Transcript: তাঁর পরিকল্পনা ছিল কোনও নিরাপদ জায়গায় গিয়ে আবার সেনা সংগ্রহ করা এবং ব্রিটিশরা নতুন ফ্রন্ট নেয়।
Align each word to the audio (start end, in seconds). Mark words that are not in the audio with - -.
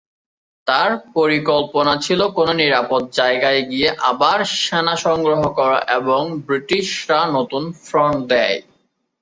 তাঁর 0.67 0.91
পরিকল্পনা 1.15 1.93
ছিল 2.05 2.21
কোনও 2.37 2.53
নিরাপদ 2.61 3.03
জায়গায় 3.19 3.61
গিয়ে 3.71 3.89
আবার 4.11 4.39
সেনা 4.59 4.95
সংগ্রহ 5.05 5.41
করা 5.57 5.79
এবং 5.99 6.21
ব্রিটিশরা 6.45 7.19
নতুন 7.35 7.63
ফ্রন্ট 7.83 8.19
নেয়। 8.31 8.57